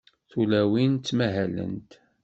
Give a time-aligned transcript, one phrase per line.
[0.29, 1.91] Tulawin ttmahalent.